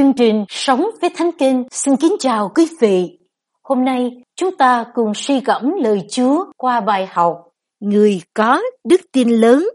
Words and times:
Chương 0.00 0.12
trình 0.12 0.44
Sống 0.48 0.86
với 1.00 1.10
Thánh 1.16 1.30
Kinh 1.38 1.64
xin 1.70 1.96
kính 1.96 2.16
chào 2.18 2.52
quý 2.54 2.68
vị. 2.80 3.18
Hôm 3.62 3.84
nay, 3.84 4.10
chúng 4.36 4.56
ta 4.56 4.84
cùng 4.94 5.14
suy 5.14 5.40
gẫm 5.40 5.72
lời 5.82 6.00
Chúa 6.10 6.44
qua 6.56 6.80
bài 6.80 7.06
học 7.10 7.48
Người 7.80 8.20
có 8.34 8.62
đức 8.88 9.00
tin 9.12 9.28
lớn. 9.28 9.68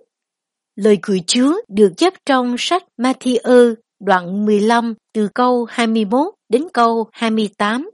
Lời 0.76 0.98
của 1.08 1.18
Chúa 1.28 1.62
được 1.68 1.94
chép 1.98 2.14
trong 2.26 2.56
sách 2.58 2.84
Matthew 2.98 3.76
đoạn 4.00 4.46
15 4.46 4.94
từ 5.14 5.28
câu 5.34 5.66
21 5.70 6.34
đến 6.50 6.64
câu 6.74 7.08
28. 7.12 7.90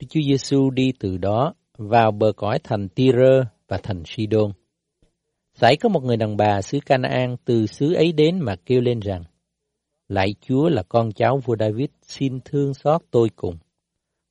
Đức 0.00 0.06
Chúa 0.10 0.20
Giêsu 0.26 0.70
đi 0.70 0.92
từ 0.98 1.16
đó 1.16 1.54
vào 1.78 2.10
bờ 2.10 2.32
cõi 2.36 2.58
thành 2.64 2.88
Tyre 2.88 3.42
và 3.68 3.78
thành 3.82 4.02
Sidon. 4.06 4.52
Xảy 5.54 5.76
có 5.76 5.88
một 5.88 6.04
người 6.04 6.16
đàn 6.16 6.36
bà 6.36 6.62
xứ 6.62 6.78
Canaan 6.86 7.36
từ 7.44 7.66
xứ 7.66 7.94
ấy 7.94 8.12
đến 8.12 8.38
mà 8.40 8.56
kêu 8.66 8.80
lên 8.80 9.00
rằng 9.00 9.22
lại 10.08 10.34
Chúa 10.40 10.68
là 10.68 10.82
con 10.82 11.12
cháu 11.12 11.38
vua 11.38 11.56
David, 11.56 11.88
xin 12.02 12.40
thương 12.44 12.74
xót 12.74 13.02
tôi 13.10 13.28
cùng. 13.36 13.58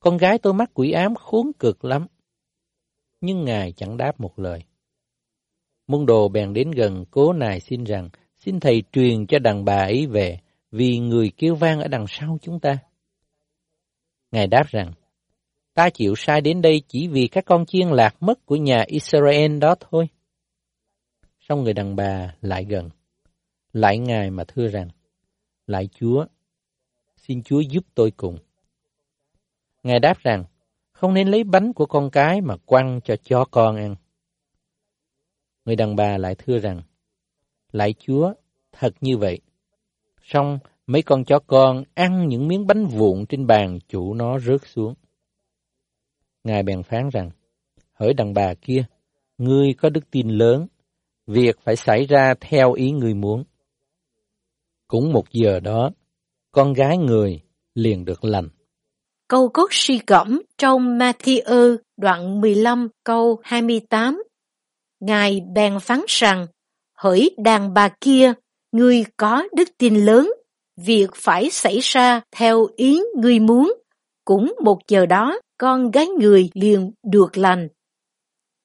Con 0.00 0.16
gái 0.16 0.38
tôi 0.38 0.54
mắc 0.54 0.70
quỷ 0.74 0.92
ám 0.92 1.14
khốn 1.14 1.52
cực 1.58 1.84
lắm. 1.84 2.06
Nhưng 3.20 3.44
Ngài 3.44 3.72
chẳng 3.72 3.96
đáp 3.96 4.20
một 4.20 4.38
lời. 4.38 4.60
Môn 5.86 6.06
đồ 6.06 6.28
bèn 6.28 6.52
đến 6.52 6.70
gần 6.70 7.04
cố 7.10 7.32
nài 7.32 7.60
xin 7.60 7.84
rằng, 7.84 8.08
xin 8.36 8.60
Thầy 8.60 8.82
truyền 8.92 9.26
cho 9.26 9.38
đàn 9.38 9.64
bà 9.64 9.76
ấy 9.76 10.06
về, 10.06 10.38
vì 10.70 10.98
người 10.98 11.32
kêu 11.36 11.54
vang 11.54 11.80
ở 11.80 11.88
đằng 11.88 12.06
sau 12.08 12.38
chúng 12.42 12.60
ta. 12.60 12.78
Ngài 14.32 14.46
đáp 14.46 14.66
rằng, 14.68 14.92
ta 15.74 15.90
chịu 15.90 16.14
sai 16.16 16.40
đến 16.40 16.62
đây 16.62 16.82
chỉ 16.88 17.08
vì 17.08 17.26
các 17.26 17.44
con 17.44 17.66
chiên 17.66 17.88
lạc 17.88 18.22
mất 18.22 18.46
của 18.46 18.56
nhà 18.56 18.84
Israel 18.86 19.58
đó 19.58 19.74
thôi. 19.80 20.08
Xong 21.40 21.64
người 21.64 21.72
đàn 21.72 21.96
bà 21.96 22.34
lại 22.40 22.64
gần, 22.64 22.90
lại 23.72 23.98
Ngài 23.98 24.30
mà 24.30 24.44
thưa 24.44 24.68
rằng, 24.68 24.88
lại 25.66 25.88
Chúa, 25.92 26.26
xin 27.16 27.42
Chúa 27.42 27.60
giúp 27.60 27.84
tôi 27.94 28.10
cùng. 28.10 28.38
Ngài 29.82 30.00
đáp 30.00 30.18
rằng, 30.18 30.44
không 30.92 31.14
nên 31.14 31.28
lấy 31.28 31.44
bánh 31.44 31.72
của 31.72 31.86
con 31.86 32.10
cái 32.10 32.40
mà 32.40 32.56
quăng 32.56 33.00
cho 33.04 33.16
chó 33.16 33.44
con 33.50 33.76
ăn. 33.76 33.96
Người 35.64 35.76
đàn 35.76 35.96
bà 35.96 36.18
lại 36.18 36.34
thưa 36.34 36.58
rằng, 36.58 36.82
lại 37.72 37.94
Chúa, 37.98 38.34
thật 38.72 38.94
như 39.00 39.16
vậy. 39.16 39.40
Xong, 40.22 40.58
mấy 40.86 41.02
con 41.02 41.24
chó 41.24 41.38
con 41.46 41.84
ăn 41.94 42.28
những 42.28 42.48
miếng 42.48 42.66
bánh 42.66 42.86
vụn 42.86 43.26
trên 43.26 43.46
bàn 43.46 43.78
chủ 43.88 44.14
nó 44.14 44.38
rớt 44.38 44.60
xuống. 44.64 44.94
Ngài 46.44 46.62
bèn 46.62 46.82
phán 46.82 47.08
rằng, 47.08 47.30
hỡi 47.92 48.14
đàn 48.14 48.34
bà 48.34 48.54
kia, 48.54 48.84
ngươi 49.38 49.74
có 49.74 49.90
đức 49.90 50.10
tin 50.10 50.28
lớn, 50.28 50.66
việc 51.26 51.60
phải 51.60 51.76
xảy 51.76 52.06
ra 52.06 52.34
theo 52.40 52.72
ý 52.72 52.90
ngươi 52.90 53.14
muốn. 53.14 53.44
Cũng 54.88 55.12
một 55.12 55.24
giờ 55.32 55.60
đó, 55.60 55.90
con 56.52 56.72
gái 56.72 56.98
người 56.98 57.40
liền 57.74 58.04
được 58.04 58.24
lành. 58.24 58.48
Câu 59.28 59.48
cốt 59.48 59.68
suy 59.70 60.00
gẫm 60.06 60.42
trong 60.58 60.98
Matthew 60.98 61.76
đoạn 61.96 62.40
15 62.40 62.88
câu 63.04 63.40
28. 63.42 64.22
Ngài 65.00 65.40
bèn 65.54 65.78
phán 65.80 66.00
rằng, 66.08 66.46
hỡi 66.98 67.30
đàn 67.38 67.74
bà 67.74 67.88
kia, 68.00 68.32
ngươi 68.72 69.04
có 69.16 69.44
đức 69.56 69.68
tin 69.78 69.94
lớn, 69.94 70.32
việc 70.76 71.10
phải 71.14 71.50
xảy 71.50 71.78
ra 71.82 72.20
theo 72.36 72.66
ý 72.76 73.02
ngươi 73.16 73.38
muốn. 73.38 73.74
Cũng 74.24 74.54
một 74.64 74.78
giờ 74.88 75.06
đó, 75.06 75.40
con 75.58 75.90
gái 75.90 76.06
người 76.06 76.50
liền 76.54 76.92
được 77.02 77.36
lành. 77.36 77.68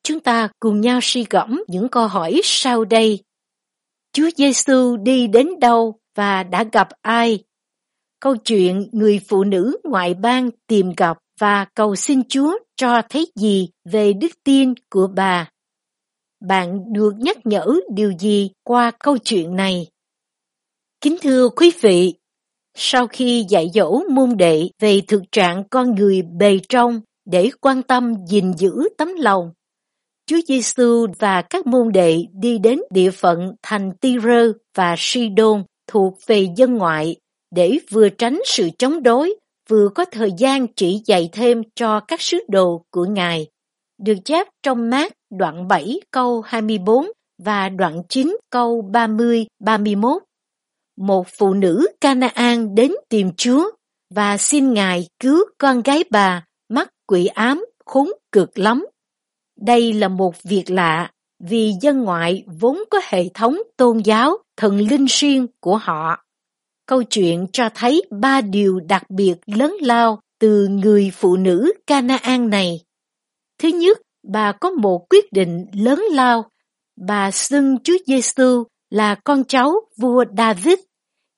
Chúng 0.03 0.19
ta 0.19 0.49
cùng 0.59 0.81
nhau 0.81 0.99
suy 1.01 1.25
gẫm 1.29 1.63
những 1.67 1.89
câu 1.89 2.07
hỏi 2.07 2.41
sau 2.43 2.85
đây. 2.85 3.19
Chúa 4.13 4.29
Giêsu 4.37 4.97
đi 4.97 5.27
đến 5.27 5.47
đâu 5.59 5.99
và 6.15 6.43
đã 6.43 6.63
gặp 6.71 6.87
ai. 7.01 7.43
Câu 8.19 8.35
chuyện 8.37 8.89
người 8.91 9.19
phụ 9.27 9.43
nữ 9.43 9.77
ngoại 9.83 10.13
bang 10.13 10.49
tìm 10.67 10.93
gặp 10.97 11.17
và 11.39 11.65
cầu 11.75 11.95
xin 11.95 12.21
Chúa 12.29 12.57
cho 12.75 13.01
thấy 13.09 13.31
gì 13.35 13.69
về 13.85 14.13
đức 14.13 14.31
tin 14.43 14.73
của 14.89 15.07
bà. 15.15 15.49
Bạn 16.47 16.93
được 16.93 17.13
nhắc 17.17 17.37
nhở 17.43 17.65
điều 17.93 18.13
gì 18.19 18.49
qua 18.63 18.91
câu 18.99 19.17
chuyện 19.17 19.55
này? 19.55 19.87
Kính 21.01 21.15
thưa 21.21 21.49
quý 21.49 21.71
vị, 21.81 22.13
sau 22.75 23.07
khi 23.07 23.45
dạy 23.49 23.69
dỗ 23.73 24.03
môn 24.09 24.37
đệ 24.37 24.69
về 24.79 25.01
thực 25.07 25.21
trạng 25.31 25.63
con 25.69 25.95
người 25.95 26.21
bề 26.21 26.59
trong 26.69 27.01
để 27.25 27.49
quan 27.61 27.83
tâm 27.83 28.13
gìn 28.27 28.53
giữ 28.53 28.71
tấm 28.97 29.09
lòng, 29.17 29.51
Chúa 30.31 30.41
Giêsu 30.47 31.07
và 31.19 31.41
các 31.41 31.67
môn 31.67 31.91
đệ 31.91 32.25
đi 32.33 32.57
đến 32.57 32.79
địa 32.89 33.11
phận 33.11 33.55
thành 33.61 33.91
Tyre 34.01 34.47
và 34.75 34.95
Sidon 34.97 35.63
thuộc 35.87 36.17
về 36.27 36.47
dân 36.55 36.77
ngoại 36.77 37.15
để 37.55 37.77
vừa 37.89 38.09
tránh 38.09 38.39
sự 38.45 38.69
chống 38.77 39.03
đối, 39.03 39.35
vừa 39.69 39.89
có 39.95 40.05
thời 40.05 40.31
gian 40.37 40.67
chỉ 40.75 41.01
dạy 41.05 41.29
thêm 41.31 41.61
cho 41.75 41.99
các 41.99 42.21
sứ 42.21 42.37
đồ 42.49 42.85
của 42.91 43.05
Ngài. 43.05 43.47
Được 44.01 44.13
chép 44.25 44.47
trong 44.63 44.89
mát 44.89 45.13
đoạn 45.29 45.67
7 45.67 45.99
câu 46.11 46.41
24 46.41 47.05
và 47.43 47.69
đoạn 47.69 48.01
9 48.09 48.37
câu 48.49 48.89
30-31. 48.91 50.19
Một 50.97 51.27
phụ 51.37 51.53
nữ 51.53 51.87
Canaan 52.01 52.75
đến 52.75 52.91
tìm 53.09 53.31
Chúa 53.37 53.71
và 54.15 54.37
xin 54.37 54.73
Ngài 54.73 55.07
cứu 55.19 55.45
con 55.57 55.81
gái 55.81 56.03
bà 56.09 56.45
mắc 56.69 56.89
quỷ 57.07 57.25
ám 57.25 57.65
khốn 57.85 58.11
cực 58.31 58.59
lắm. 58.59 58.85
Đây 59.61 59.93
là 59.93 60.07
một 60.07 60.43
việc 60.43 60.63
lạ 60.67 61.11
vì 61.39 61.73
dân 61.81 62.03
ngoại 62.03 62.43
vốn 62.59 62.83
có 62.89 63.01
hệ 63.03 63.29
thống 63.33 63.57
tôn 63.77 63.97
giáo 63.97 64.37
thần 64.57 64.77
linh 64.77 65.05
riêng 65.09 65.47
của 65.59 65.77
họ. 65.77 66.23
Câu 66.85 67.03
chuyện 67.03 67.47
cho 67.53 67.69
thấy 67.75 68.01
ba 68.11 68.41
điều 68.41 68.79
đặc 68.79 69.03
biệt 69.09 69.35
lớn 69.45 69.75
lao 69.81 70.19
từ 70.39 70.67
người 70.67 71.11
phụ 71.13 71.35
nữ 71.35 71.73
Canaan 71.87 72.49
này. 72.49 72.79
Thứ 73.59 73.69
nhất, 73.69 74.01
bà 74.27 74.51
có 74.51 74.69
một 74.69 75.05
quyết 75.09 75.31
định 75.31 75.65
lớn 75.73 76.03
lao. 76.11 76.49
Bà 77.07 77.31
xưng 77.31 77.77
Chúa 77.83 77.97
Giêsu 78.07 78.63
là 78.89 79.15
con 79.15 79.43
cháu 79.43 79.73
vua 79.97 80.25
David, 80.37 80.79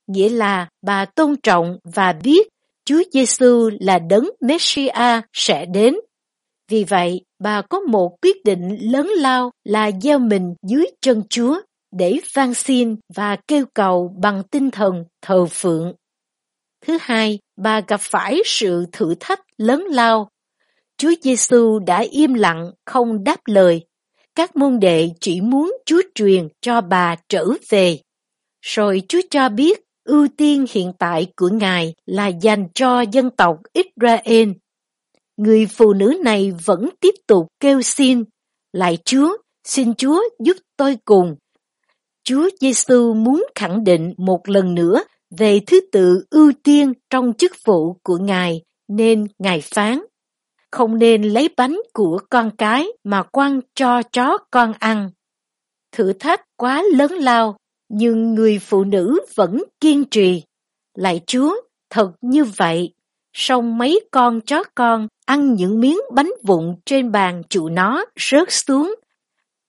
nghĩa 0.08 0.30
là 0.30 0.70
bà 0.82 1.06
tôn 1.06 1.36
trọng 1.44 1.78
và 1.96 2.14
biết 2.24 2.48
Chúa 2.86 3.04
Giêsu 3.14 3.70
là 3.80 4.00
đấng 4.00 4.30
Messiah 4.42 5.24
sẽ 5.34 5.66
đến. 5.66 5.96
Vì 6.70 6.84
vậy, 6.84 7.22
bà 7.40 7.62
có 7.62 7.80
một 7.80 8.16
quyết 8.22 8.44
định 8.46 8.78
lớn 8.82 9.08
lao 9.18 9.52
là 9.64 9.92
gieo 10.02 10.20
mình 10.20 10.54
dưới 10.68 10.86
chân 11.02 11.24
Chúa 11.30 11.62
để 11.92 12.20
van 12.34 12.54
xin 12.54 12.96
và 13.16 13.36
kêu 13.48 13.66
cầu 13.74 14.16
bằng 14.22 14.44
tinh 14.52 14.72
thần 14.72 15.06
thờ 15.22 15.46
phượng. 15.52 15.94
Thứ 16.86 16.98
hai, 17.02 17.40
bà 17.58 17.82
gặp 17.82 18.00
phải 18.02 18.42
sự 18.46 18.86
thử 18.92 19.16
thách 19.20 19.40
lớn 19.58 19.84
lao. 19.90 20.30
Chúa 20.98 21.12
Giêsu 21.22 21.80
đã 21.80 22.06
im 22.12 22.34
lặng 22.34 22.72
không 22.86 23.24
đáp 23.24 23.40
lời. 23.46 23.86
Các 24.36 24.56
môn 24.56 24.80
đệ 24.80 25.10
chỉ 25.20 25.42
muốn 25.42 25.74
Chúa 25.86 26.02
truyền 26.16 26.48
cho 26.62 26.82
bà 26.82 27.16
trở 27.30 27.46
về. 27.70 28.00
Rồi 28.62 29.02
Chúa 29.08 29.22
cho 29.30 29.50
biết 29.50 29.82
ưu 30.04 30.28
tiên 30.38 30.66
hiện 30.72 30.94
tại 31.00 31.28
của 31.36 31.50
Ngài 31.50 31.94
là 32.06 32.28
dành 32.28 32.68
cho 32.74 33.02
dân 33.02 33.30
tộc 33.30 33.58
Israel. 33.74 34.50
Người 35.38 35.66
phụ 35.66 35.94
nữ 35.94 36.20
này 36.24 36.52
vẫn 36.66 36.90
tiếp 37.00 37.14
tục 37.28 37.48
kêu 37.60 37.82
xin, 37.82 38.24
lại 38.74 38.98
Chúa, 39.06 39.38
xin 39.64 39.96
Chúa 39.96 40.22
giúp 40.40 40.58
tôi 40.78 40.98
cùng 41.06 41.36
Chúa 42.24 42.50
Giêsu 42.60 43.14
muốn 43.14 43.46
khẳng 43.56 43.84
định 43.84 44.14
một 44.18 44.50
lần 44.50 44.76
nữa 44.76 45.04
về 45.38 45.60
thứ 45.68 45.80
tự 45.92 46.26
ưu 46.30 46.52
tiên 46.64 46.94
trong 47.10 47.34
chức 47.34 47.52
vụ 47.66 47.94
của 48.04 48.18
Ngài, 48.18 48.62
nên 48.88 49.28
Ngài 49.40 49.62
phán, 49.62 50.00
không 50.72 51.00
nên 51.00 51.24
lấy 51.24 51.50
bánh 51.58 51.78
của 51.94 52.20
con 52.30 52.52
cái 52.58 52.88
mà 53.04 53.24
quăng 53.24 53.60
cho 53.76 54.02
chó 54.12 54.38
con 54.52 54.74
ăn. 54.80 55.10
Thử 55.92 56.14
thách 56.14 56.42
quá 56.58 56.84
lớn 56.94 57.12
lao, 57.12 57.58
nhưng 57.90 58.34
người 58.34 58.60
phụ 58.60 58.84
nữ 58.84 59.20
vẫn 59.36 59.64
kiên 59.80 60.04
trì. 60.12 60.44
Lại 60.98 61.22
Chúa, 61.28 61.56
thật 61.90 62.12
như 62.22 62.44
vậy, 62.44 62.94
song 63.34 63.78
mấy 63.78 64.00
con 64.12 64.42
chó 64.42 64.64
con 64.76 65.08
ăn 65.26 65.54
những 65.54 65.80
miếng 65.80 65.98
bánh 66.14 66.32
vụn 66.44 66.76
trên 66.86 67.12
bàn 67.12 67.42
chủ 67.50 67.70
nó 67.70 68.06
rớt 68.20 68.52
xuống. 68.52 68.96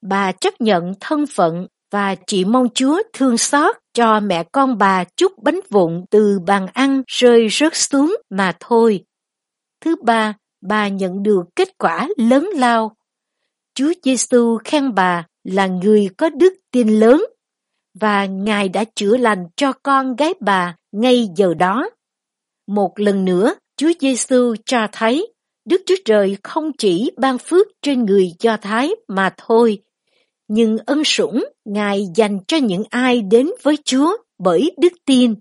Bà 0.02 0.32
chấp 0.32 0.60
nhận 0.60 0.92
thân 1.00 1.24
phận 1.26 1.66
và 1.90 2.14
chỉ 2.26 2.44
mong 2.44 2.68
Chúa 2.74 3.02
thương 3.12 3.38
xót 3.38 3.76
cho 3.94 4.20
mẹ 4.20 4.44
con 4.52 4.78
bà 4.78 5.04
chút 5.04 5.32
bánh 5.42 5.60
vụn 5.70 6.04
từ 6.10 6.38
bàn 6.46 6.66
ăn 6.72 7.02
rơi 7.06 7.48
rớt 7.50 7.76
xuống 7.76 8.16
mà 8.30 8.52
thôi. 8.60 9.04
Thứ 9.80 9.96
ba, 10.02 10.34
bà 10.62 10.88
nhận 10.88 11.22
được 11.22 11.42
kết 11.56 11.78
quả 11.78 12.08
lớn 12.16 12.50
lao. 12.54 12.96
Chúa 13.74 13.92
Giêsu 14.02 14.58
khen 14.64 14.94
bà 14.94 15.26
là 15.44 15.66
người 15.66 16.08
có 16.18 16.30
đức 16.30 16.54
tin 16.70 16.88
lớn 17.00 17.24
và 18.00 18.24
Ngài 18.26 18.68
đã 18.68 18.84
chữa 18.94 19.16
lành 19.16 19.46
cho 19.56 19.72
con 19.72 20.16
gái 20.16 20.34
bà 20.40 20.76
ngay 20.92 21.28
giờ 21.36 21.54
đó. 21.54 21.90
Một 22.66 22.92
lần 22.96 23.24
nữa, 23.24 23.54
Chúa 23.76 23.92
Giêsu 24.00 24.54
cho 24.66 24.86
thấy 24.92 25.33
Đức 25.64 25.82
Chúa 25.86 25.94
Trời 26.04 26.36
không 26.42 26.72
chỉ 26.78 27.10
ban 27.16 27.38
phước 27.38 27.66
trên 27.82 28.04
người 28.04 28.32
Do 28.40 28.56
Thái 28.56 28.90
mà 29.08 29.34
thôi, 29.36 29.82
nhưng 30.48 30.78
ân 30.86 31.04
sủng 31.04 31.44
Ngài 31.64 32.06
dành 32.14 32.38
cho 32.48 32.56
những 32.56 32.82
ai 32.90 33.22
đến 33.22 33.50
với 33.62 33.78
Chúa 33.84 34.16
bởi 34.38 34.72
đức 34.78 34.92
tin, 35.04 35.34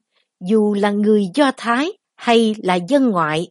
dù 0.50 0.74
là 0.74 0.92
người 0.92 1.28
Do 1.34 1.52
Thái 1.58 1.92
hay 2.16 2.56
là 2.64 2.76
dân 2.76 3.10
ngoại. 3.10 3.48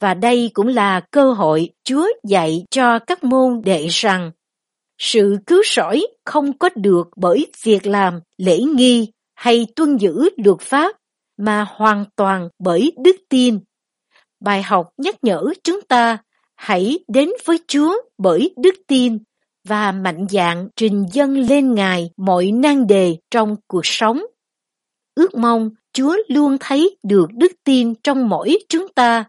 Và 0.00 0.14
đây 0.14 0.50
cũng 0.54 0.66
là 0.66 1.00
cơ 1.10 1.32
hội 1.32 1.70
Chúa 1.84 2.08
dạy 2.24 2.64
cho 2.70 2.98
các 2.98 3.24
môn 3.24 3.62
đệ 3.64 3.86
rằng 3.90 4.30
sự 4.98 5.36
cứu 5.46 5.62
rỗi 5.76 6.06
không 6.24 6.58
có 6.58 6.68
được 6.76 7.08
bởi 7.16 7.46
việc 7.62 7.86
làm 7.86 8.20
lễ 8.38 8.58
nghi 8.58 9.12
hay 9.34 9.66
tuân 9.76 9.96
giữ 9.96 10.28
luật 10.36 10.60
pháp, 10.60 10.96
mà 11.36 11.66
hoàn 11.68 12.04
toàn 12.16 12.48
bởi 12.58 12.92
đức 13.04 13.16
tin. 13.28 13.58
Bài 14.46 14.62
học 14.62 14.90
nhắc 14.96 15.14
nhở 15.22 15.44
chúng 15.62 15.80
ta 15.88 16.18
hãy 16.54 16.98
đến 17.08 17.30
với 17.44 17.58
Chúa 17.68 17.96
bởi 18.18 18.54
đức 18.56 18.74
tin 18.86 19.18
và 19.64 19.92
mạnh 19.92 20.26
dạn 20.30 20.68
trình 20.76 21.06
dâng 21.12 21.38
lên 21.38 21.74
Ngài 21.74 22.10
mọi 22.16 22.50
nan 22.52 22.86
đề 22.86 23.16
trong 23.30 23.56
cuộc 23.66 23.86
sống. 23.86 24.22
Ước 25.14 25.34
mong 25.34 25.70
Chúa 25.92 26.16
luôn 26.28 26.56
thấy 26.60 26.96
được 27.02 27.26
đức 27.34 27.52
tin 27.64 27.94
trong 27.94 28.28
mỗi 28.28 28.58
chúng 28.68 28.88
ta 28.94 29.24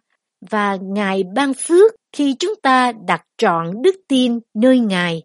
và 0.51 0.77
Ngài 0.81 1.23
ban 1.35 1.53
phước 1.53 1.91
khi 2.11 2.35
chúng 2.39 2.53
ta 2.61 2.91
đặt 2.91 3.25
trọn 3.37 3.81
đức 3.81 3.95
tin 4.07 4.39
nơi 4.53 4.79
Ngài. 4.79 5.23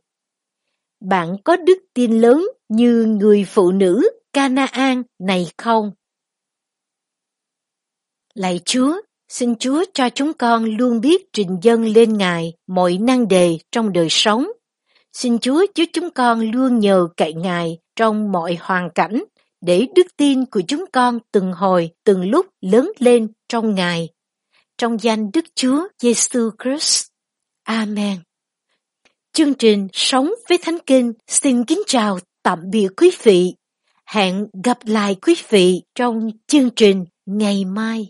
Bạn 1.00 1.36
có 1.44 1.56
đức 1.56 1.78
tin 1.94 2.20
lớn 2.20 2.46
như 2.68 3.04
người 3.20 3.44
phụ 3.48 3.72
nữ 3.72 4.10
Canaan 4.32 5.02
này 5.18 5.46
không? 5.58 5.92
Lạy 8.34 8.60
Chúa, 8.64 9.00
xin 9.32 9.54
Chúa 9.56 9.84
cho 9.94 10.08
chúng 10.08 10.32
con 10.32 10.64
luôn 10.64 11.00
biết 11.00 11.32
trình 11.32 11.56
dân 11.62 11.84
lên 11.84 12.18
Ngài 12.18 12.52
mọi 12.66 12.98
năng 13.00 13.28
đề 13.28 13.58
trong 13.72 13.92
đời 13.92 14.06
sống. 14.10 14.46
Xin 15.12 15.38
Chúa 15.38 15.66
giúp 15.74 15.84
chúng 15.92 16.10
con 16.10 16.50
luôn 16.50 16.78
nhờ 16.78 17.08
cậy 17.16 17.32
Ngài 17.32 17.78
trong 17.96 18.32
mọi 18.32 18.58
hoàn 18.60 18.88
cảnh 18.94 19.24
để 19.60 19.86
đức 19.94 20.06
tin 20.16 20.44
của 20.46 20.60
chúng 20.68 20.84
con 20.92 21.18
từng 21.32 21.52
hồi, 21.52 21.90
từng 22.04 22.30
lúc 22.30 22.46
lớn 22.60 22.92
lên 22.98 23.28
trong 23.48 23.74
Ngài. 23.74 24.08
Trong 24.78 25.02
danh 25.02 25.30
Đức 25.32 25.44
Chúa 25.54 25.88
Giêsu 25.98 26.50
Christ. 26.62 27.06
Amen. 27.62 28.18
Chương 29.32 29.54
trình 29.54 29.88
Sống 29.92 30.30
với 30.48 30.58
Thánh 30.62 30.78
Kinh 30.86 31.12
xin 31.26 31.64
kính 31.64 31.82
chào 31.86 32.18
tạm 32.42 32.58
biệt 32.70 32.88
quý 32.96 33.10
vị. 33.22 33.54
Hẹn 34.06 34.46
gặp 34.64 34.78
lại 34.84 35.16
quý 35.22 35.34
vị 35.48 35.82
trong 35.94 36.30
chương 36.46 36.70
trình 36.70 37.04
ngày 37.26 37.64
mai. 37.64 38.08